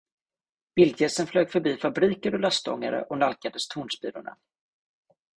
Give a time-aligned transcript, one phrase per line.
[0.75, 4.37] Vildgässen flög förbi fabriker och lastångare och nalkades tornspirorna.